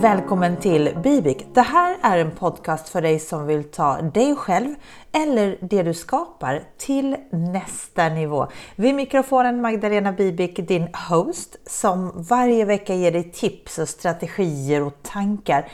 [0.00, 1.46] Välkommen till Bibik.
[1.54, 4.74] Det här är en podcast för dig som vill ta dig själv
[5.12, 8.46] eller det du skapar till nästa nivå.
[8.76, 15.02] Vid mikrofonen Magdalena Bibik, din host som varje vecka ger dig tips och strategier och
[15.02, 15.68] tankar.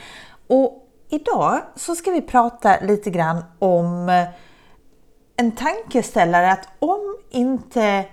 [0.47, 4.25] Och idag så ska vi prata lite grann om
[5.37, 8.05] en tankeställare att om inte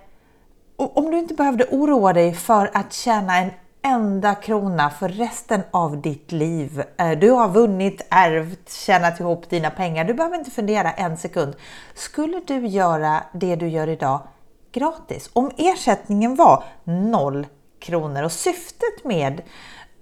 [0.76, 3.50] om du inte behövde oroa dig för att tjäna en
[3.82, 6.82] enda krona för resten av ditt liv.
[6.98, 10.04] Eh, du har vunnit, ärvt, tjänat ihop dina pengar.
[10.04, 11.56] Du behöver inte fundera en sekund.
[11.94, 14.20] Skulle du göra det du gör idag
[14.72, 15.30] gratis?
[15.32, 17.46] Om ersättningen var noll
[17.80, 19.42] kronor och syftet med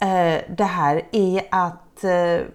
[0.01, 2.47] eh, det här är att eh,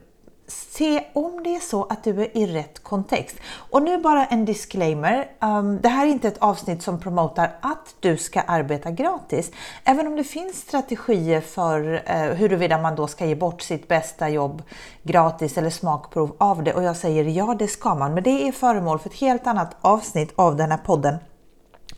[0.48, 3.36] se om det är så att du är i rätt kontext.
[3.72, 5.32] Och nu bara en disclaimer.
[5.42, 9.52] Um, det här är inte ett avsnitt som promotar att du ska arbeta gratis.
[9.84, 14.30] Även om det finns strategier för uh, huruvida man då ska ge bort sitt bästa
[14.30, 14.64] jobb
[15.04, 16.74] gratis eller smakprov av det.
[16.74, 18.14] Och jag säger ja, det ska man.
[18.14, 21.16] Men det är föremål för ett helt annat avsnitt av den här podden.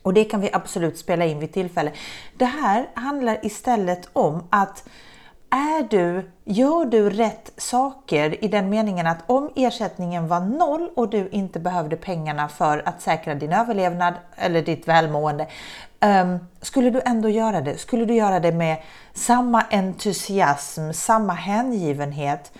[0.01, 1.91] Och det kan vi absolut spela in vid tillfälle.
[2.37, 4.83] Det här handlar istället om att
[5.49, 11.09] är du, gör du rätt saker i den meningen att om ersättningen var noll och
[11.09, 15.47] du inte behövde pengarna för att säkra din överlevnad eller ditt välmående,
[16.01, 17.77] um, skulle du ändå göra det?
[17.77, 18.77] Skulle du göra det med
[19.13, 22.51] samma entusiasm, samma hängivenhet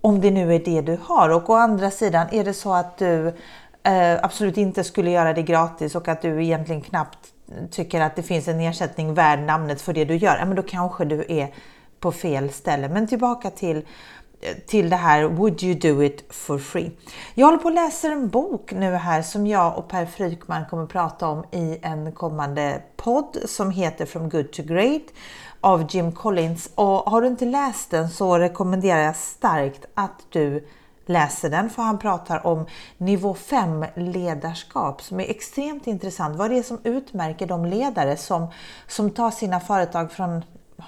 [0.00, 1.28] om det nu är det du har?
[1.28, 3.34] Och å andra sidan, är det så att du uh,
[4.22, 7.18] absolut inte skulle göra det gratis och att du egentligen knappt
[7.70, 10.62] tycker att det finns en ersättning värd namnet för det du gör, ja, men då
[10.62, 11.48] kanske du är
[12.06, 12.88] på fel ställe.
[12.88, 13.86] Men tillbaka till,
[14.66, 16.90] till det här Would you do it for free?
[17.34, 20.82] Jag håller på att läsa en bok nu här som jag och Per Frykman kommer
[20.82, 25.02] att prata om i en kommande podd som heter From Good to Great
[25.60, 26.70] av Jim Collins.
[26.74, 30.68] Och har du inte läst den så rekommenderar jag starkt att du
[31.06, 32.66] läser den för han pratar om
[32.98, 36.36] nivå 5 ledarskap som är extremt intressant.
[36.36, 38.46] Vad det är som utmärker de ledare som,
[38.88, 40.42] som tar sina företag från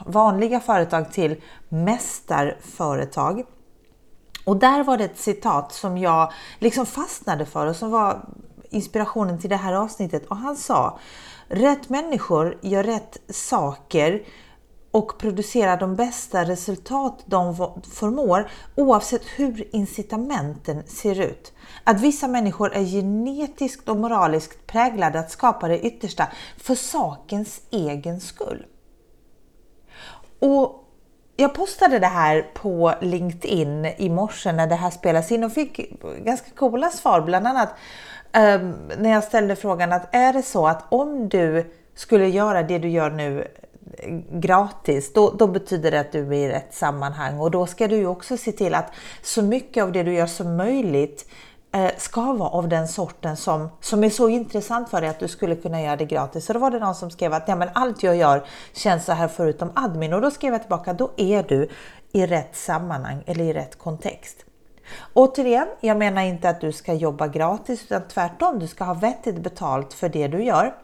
[0.07, 1.37] vanliga företag till
[1.69, 3.45] mästarföretag.
[4.45, 8.25] Och där var det ett citat som jag liksom fastnade för och som var
[8.71, 10.27] inspirationen till det här avsnittet.
[10.27, 10.99] Och han sa
[11.51, 14.23] Rätt människor gör rätt saker
[14.91, 17.57] och producerar de bästa resultat de
[17.93, 21.53] förmår oavsett hur incitamenten ser ut.
[21.85, 28.21] Att vissa människor är genetiskt och moraliskt präglade att skapa det yttersta för sakens egen
[28.21, 28.67] skull.
[30.39, 30.85] Och
[31.37, 36.01] jag postade det här på LinkedIn i morse när det här spelas in och fick
[36.25, 37.21] ganska coola svar.
[37.21, 37.69] Bland annat
[38.37, 42.79] um, när jag ställde frågan att är det så att om du skulle göra det
[42.79, 43.49] du gör nu
[43.99, 47.89] eh, gratis, då, då, betyder det att du är i rätt sammanhang och då ska
[47.89, 51.31] du ju också se till att så mycket av det du gör som möjligt
[51.73, 55.29] Eh, ska vara av den sorten som, som är så intressant för dig att du
[55.29, 56.45] skulle kunna göra det gratis.
[56.45, 59.13] Så då var det någon som skrev att ja, men allt jag gör känns så
[59.13, 61.69] här förutom admin och då skrev jag tillbaka, då är du
[62.13, 64.45] i rätt sammanhang eller i rätt kontext.
[65.15, 69.39] Återigen, jag menar inte att du ska jobba gratis utan tvärtom, du ska ha vettigt
[69.39, 70.75] betalt för det du gör.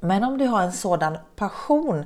[0.00, 2.04] Men om du har en sådan passion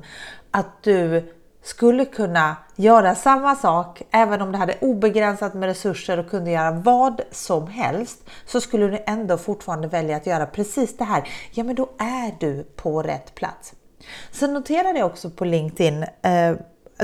[0.51, 6.29] att du skulle kunna göra samma sak även om du hade obegränsat med resurser och
[6.29, 11.03] kunde göra vad som helst så skulle du ändå fortfarande välja att göra precis det
[11.03, 11.29] här.
[11.51, 13.73] Ja, men då är du på rätt plats.
[14.31, 16.55] Sen noterade jag också på LinkedIn eh,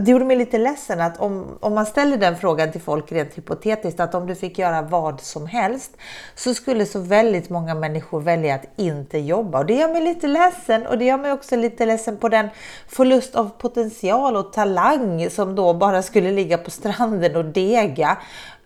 [0.02, 3.38] det gjorde mig lite ledsen att om, om man ställer den frågan till folk rent
[3.38, 5.98] hypotetiskt att om du fick göra vad som helst
[6.36, 9.60] så skulle så väldigt många människor välja att inte jobba.
[9.60, 12.50] Och det gör mig lite ledsen och det gör mig också lite ledsen på den
[12.88, 18.18] förlust av potential och talang som då bara skulle ligga på stranden och dega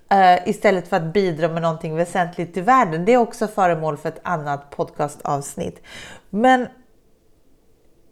[0.09, 3.05] eh, istället för att bidra med någonting väsentligt till världen.
[3.05, 5.81] Det är också föremål för ett annat podcastavsnitt.
[6.29, 6.67] Men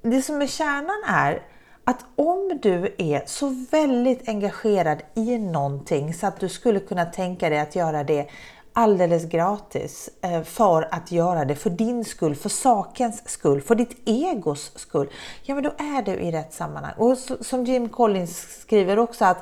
[0.01, 1.50] det som är kärnan är
[1.83, 7.49] att om du är så väldigt engagerad i någonting så att du skulle kunna tänka
[7.49, 8.29] dig att göra det
[8.73, 13.97] alldeles gratis eh, för att göra det för din skull, för sakens skull, för ditt
[14.05, 15.09] egos skull.
[15.43, 16.93] Ja, men då är du i rätt sammanhang.
[16.97, 19.37] Och som Jim Collins skriver också att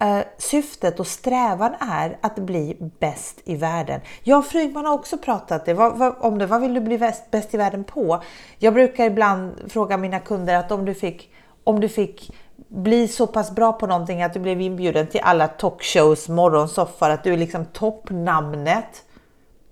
[0.00, 4.00] eh, syftet och strävan är att bli bäst i världen.
[4.22, 6.46] Jag och Frygman har också pratat det, vad, vad, om det.
[6.46, 8.22] Vad vill du bli bäst, bäst i världen på?
[8.58, 11.30] Jag brukar ibland fråga mina kunder att om du fick
[11.70, 12.32] om du fick
[12.68, 17.24] bli så pass bra på någonting att du blev inbjuden till alla talkshows, morgonsoffor, att
[17.24, 19.04] du är liksom toppnamnet.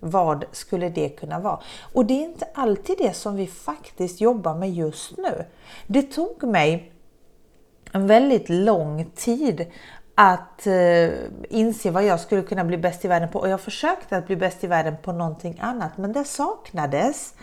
[0.00, 1.61] Vad skulle det kunna vara?
[1.93, 5.45] Och det är inte alltid det som vi faktiskt jobbar med just nu.
[5.87, 6.93] Det tog mig
[7.93, 9.67] en väldigt lång tid
[10.15, 11.11] att eh,
[11.49, 14.37] inse vad jag skulle kunna bli bäst i världen på och jag försökte att bli
[14.37, 17.35] bäst i världen på någonting annat men det saknades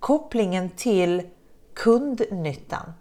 [0.00, 1.22] kopplingen till
[1.74, 2.92] kundnyttan.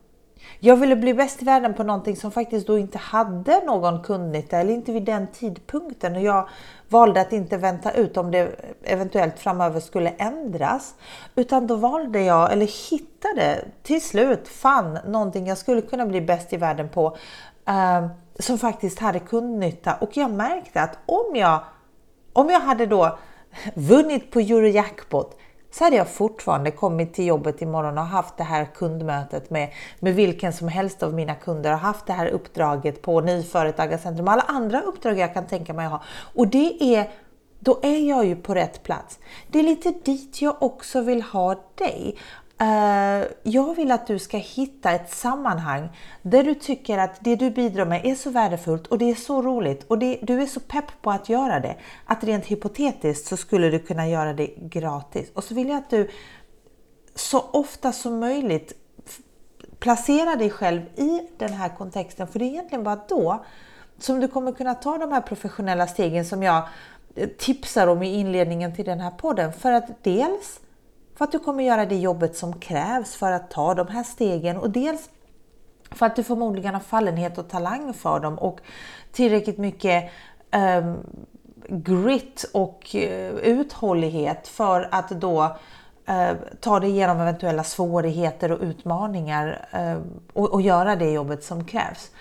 [0.59, 4.57] Jag ville bli bäst i världen på någonting som faktiskt då inte hade någon kundnytta
[4.57, 6.15] eller inte vid den tidpunkten.
[6.15, 6.49] Och jag
[6.89, 10.95] valde att inte vänta ut om det eventuellt framöver skulle ändras.
[11.35, 16.53] Utan då valde jag eller hittade till slut fann någonting jag skulle kunna bli bäst
[16.53, 17.17] i världen på
[17.67, 18.07] eh,
[18.39, 19.95] som faktiskt hade kundnytta.
[20.01, 21.63] Och jag märkte att om jag
[22.33, 23.17] om jag hade då
[23.75, 25.37] vunnit på Eurojackpot
[25.71, 30.15] så hade jag fortfarande kommit till jobbet imorgon och haft det här kundmötet med, med
[30.15, 34.41] vilken som helst av mina kunder och haft det här uppdraget på Nyföretagarcentrum och alla
[34.41, 36.03] andra uppdrag jag kan tänka mig att ha.
[36.35, 37.09] Och det är
[37.63, 39.19] då är jag ju på rätt plats.
[39.47, 42.17] Det är lite dit jag också vill ha dig.
[42.61, 45.89] Eh, jag vill att du ska hitta ett sammanhang
[46.21, 49.41] där du tycker att det du bidrar med är så värdefullt och det är så
[49.41, 51.75] roligt och det, du är så pepp på att göra det
[52.05, 55.31] att rent hypotetiskt så skulle du kunna göra det gratis.
[55.33, 56.09] Och så vill jag att du
[57.15, 58.73] så ofta som möjligt
[59.79, 63.45] placerar dig själv i den här kontexten för det är egentligen bara då
[63.97, 66.63] som du kommer kunna ta de här professionella stegen som jag
[67.15, 69.53] eh, tipsar om i inledningen till den här podden.
[69.53, 70.59] För att dels
[71.15, 74.57] för att du kommer göra det jobbet som krävs för att ta de här stegen
[74.57, 75.09] och dels
[75.91, 78.59] för att du förmodligen har fallenhet och talang för dem och
[79.11, 80.11] tillräckligt mycket
[80.55, 80.97] um,
[81.69, 85.57] grit och uh, uthållighet för att då
[86.05, 91.65] eh, ta dig igenom eventuella svårigheter och utmaningar ehm, och, och göra det jobbet som
[91.65, 92.11] krävs.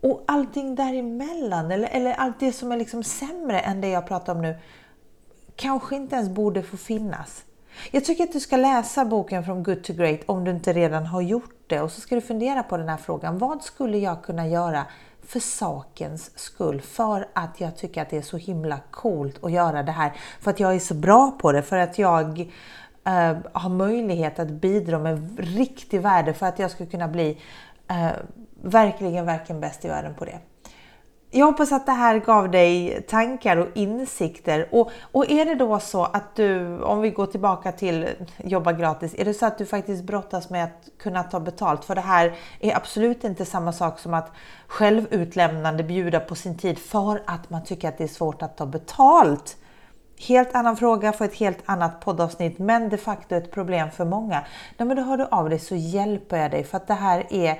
[0.00, 4.34] Och allting däremellan, eller, eller allt det som är liksom sämre än det jag pratar
[4.34, 4.56] om nu,
[5.56, 7.44] kanske inte ens borde få finnas.
[7.90, 11.06] Jag tycker att du ska läsa boken From Good to Great om du inte redan
[11.06, 13.38] har gjort det och så ska du fundera på den här frågan.
[13.38, 14.86] Vad skulle jag kunna göra
[15.26, 16.80] för sakens skull?
[16.80, 20.12] För att jag tycker att det är så himla coolt att göra det här.
[20.40, 21.62] För att jag är så bra på det.
[21.62, 22.38] För att jag
[23.08, 27.38] uh, har möjlighet att bidra med riktig värde för att jag ska kunna bli
[27.90, 28.12] uh,
[28.62, 30.38] verkligen, verkligen bäst i världen på det.
[31.34, 34.68] Jag hoppas att det här gav dig tankar och insikter.
[34.70, 38.08] Och, och är det då så att du, om vi går tillbaka till
[38.44, 41.84] jobba gratis, är det så att du faktiskt brottas med att kunna ta betalt?
[41.84, 44.30] För det här är absolut inte samma sak som att
[44.66, 48.66] självutlämnande bjuda på sin tid för att man tycker att det är svårt att ta
[48.66, 49.56] betalt.
[50.18, 54.44] Helt annan fråga för ett helt annat poddavsnitt, men de facto ett problem för många.
[54.76, 57.26] Nej, men då hör du av dig så hjälper jag dig för att det här
[57.30, 57.58] är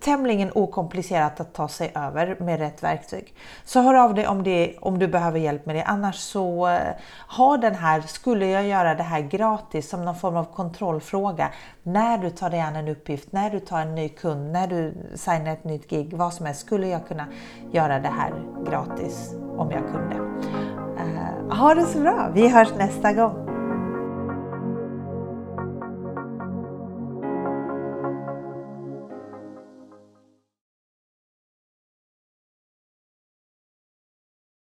[0.00, 3.34] tämligen okomplicerat att ta sig över med rätt verktyg.
[3.64, 5.82] Så hör av dig om, det, om du behöver hjälp med det.
[5.82, 6.80] Annars så eh,
[7.28, 11.48] ha den här, skulle jag göra det här gratis som någon form av kontrollfråga
[11.82, 14.94] när du tar dig an en uppgift, när du tar en ny kund, när du
[15.14, 16.60] signar ett nytt gig, vad som helst.
[16.60, 17.26] Skulle jag kunna
[17.72, 18.32] göra det här
[18.70, 20.14] gratis om jag kunde?
[20.14, 22.30] Uh, ha det så bra!
[22.34, 23.49] Vi hörs nästa gång!